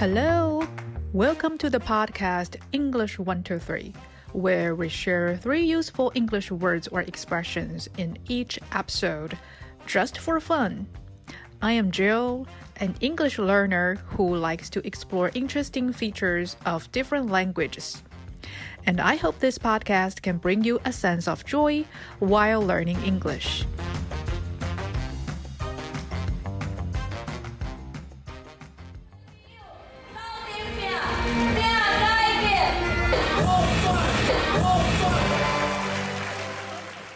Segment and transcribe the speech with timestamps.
[0.00, 0.66] Hello,
[1.12, 3.92] welcome to the podcast English 123,
[4.32, 9.36] where we share three useful English words or expressions in each episode
[9.84, 10.86] just for fun.
[11.60, 18.02] I am Jill, an English learner who likes to explore interesting features of different languages.
[18.86, 21.84] And I hope this podcast can bring you a sense of joy
[22.20, 23.66] while learning English.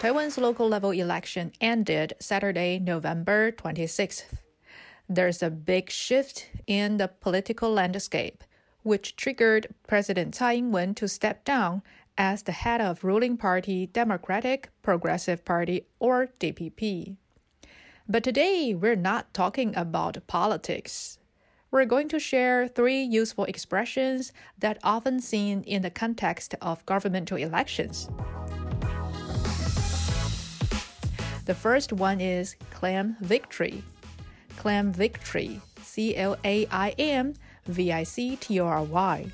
[0.05, 4.25] Taiwan's local level election ended Saturday, November 26th.
[5.09, 8.45] There's a big shift in the political landscape,
[8.83, 11.81] which triggered President Tsai Ing-wen to step down
[12.19, 17.17] as the head of ruling party Democratic Progressive Party or DPP.
[18.07, 21.19] But today we're not talking about politics.
[21.71, 27.39] We're going to share three useful expressions that often seen in the context of governmental
[27.39, 28.11] elections.
[31.45, 33.83] The first one is claim victory.
[34.57, 37.35] Claim victory, C L A I M
[37.67, 39.27] V I C T O R Y.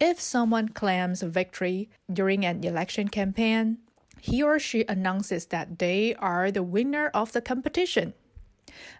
[0.00, 3.78] If someone claims victory during an election campaign,
[4.20, 8.12] he or she announces that they are the winner of the competition.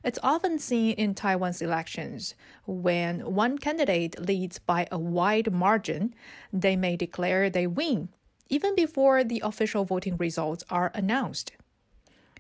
[0.05, 2.35] It's often seen in Taiwan's elections.
[2.67, 6.15] When one candidate leads by a wide margin,
[6.53, 8.11] they may declare they win,
[8.49, 11.53] even before the official voting results are announced.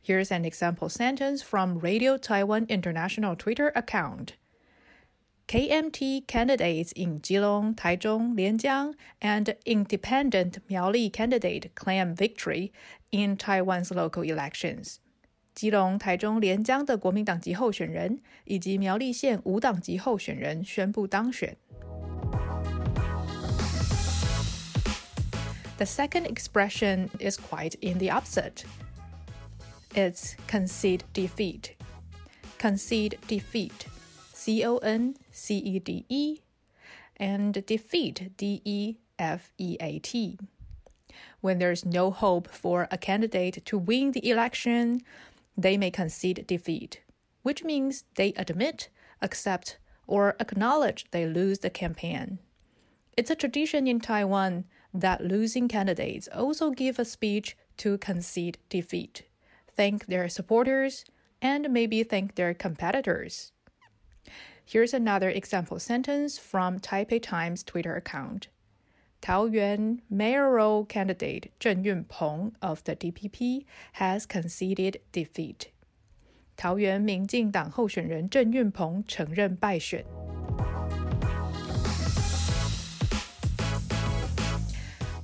[0.02, 4.34] Here's an example sentence from Radio Taiwan International Twitter account.
[5.48, 12.72] KMT candidates in Keelung, Taichung, Lianjiang, and independent Miaoli candidate claim victory
[13.12, 15.00] in Taiwan's local elections.
[15.54, 21.58] 基隆、台中、连江的国民党籍候选人以及苗栗县无党籍候选人宣布当选。
[25.78, 28.64] The second expression is quite in the opposite
[29.97, 31.75] it's concede defeat.
[32.59, 33.87] Concede defeat.
[34.35, 36.41] C O N C E D E.
[37.17, 38.37] And defeat.
[38.37, 40.39] D E F E A T.
[41.41, 45.01] When there's no hope for a candidate to win the election,
[45.57, 47.01] they may concede defeat,
[47.43, 48.91] which means they admit,
[49.23, 52.39] accept, or acknowledge they lose the campaign.
[53.17, 59.23] It's a tradition in Taiwan that losing candidates also give a speech to concede defeat
[59.76, 61.06] thank their supporters,
[61.42, 63.52] and maybe thank their competitors.
[64.64, 68.48] Here's another example sentence from Taipei Times Twitter account.
[69.22, 75.72] Taoyuan mayoral candidate Zheng Yunpeng of the DPP has conceded defeat.
[76.58, 80.06] 桃园民进党候选人郑运鹏承认败选。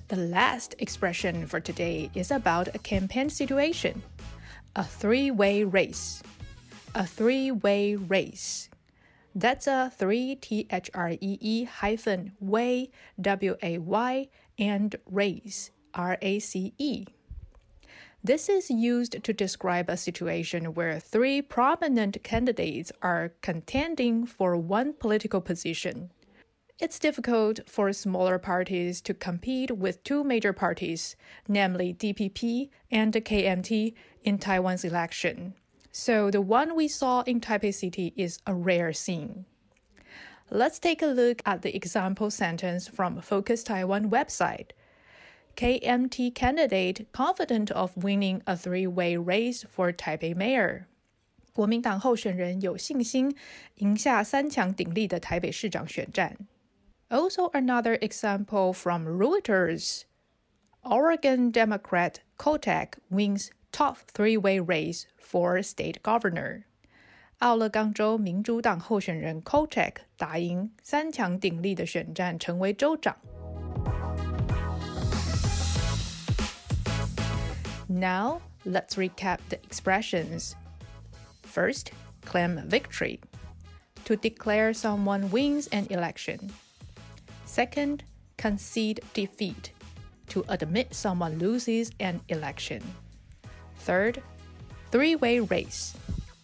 [0.07, 4.01] The last expression for today is about a campaign situation
[4.74, 6.22] a three way race.
[6.94, 8.68] A three way race.
[9.34, 12.90] That's a three T H R E E hyphen way
[13.20, 14.28] W A Y
[14.58, 17.06] and race R A C E.
[18.24, 24.92] This is used to describe a situation where three prominent candidates are contending for one
[24.92, 26.10] political position.
[26.82, 31.16] It's difficult for smaller parties to compete with two major parties,
[31.46, 35.53] namely DPP and KMT, in Taiwan's election.
[35.91, 39.45] So the one we saw in Taipei City is a rare scene.
[40.49, 44.71] Let's take a look at the example sentence from Focus Taiwan website.
[45.55, 50.87] KMT candidate confident of winning a three-way race for Taipei mayor.
[51.53, 53.35] 国民党候选人有信心
[53.77, 56.37] 赢下三强鼎立的台北市长选战。
[57.09, 60.03] also, another example from Reuters
[60.83, 66.64] Oregon Democrat Kotek wins top three-way race for state governor.
[69.42, 73.16] Kotek 打赢三强鼎立的选战，成为州长。
[77.88, 80.52] Now let's recap the expressions.
[81.42, 81.88] First,
[82.24, 83.18] claim victory.
[84.04, 86.50] To declare someone wins an election.
[87.44, 88.04] Second,
[88.36, 89.72] concede defeat.
[90.28, 92.82] To admit someone loses an election.
[93.82, 94.22] Third,
[94.90, 95.96] three way race,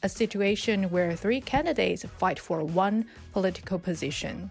[0.02, 4.50] a situation where three candidates fight for one political position.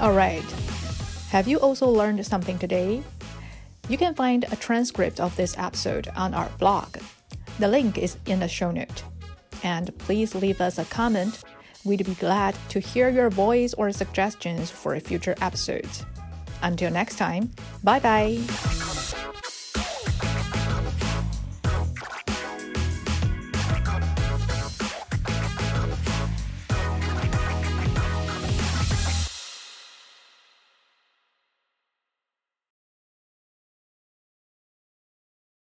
[0.00, 0.44] Alright,
[1.30, 3.02] have you also learned something today?
[3.88, 6.98] You can find a transcript of this episode on our blog.
[7.58, 9.02] The link is in the show note.
[9.64, 11.42] And please leave us a comment
[11.84, 16.04] we'd be glad to hear your voice or suggestions for future episodes.
[16.62, 17.50] Until next time,
[17.82, 18.38] bye bye.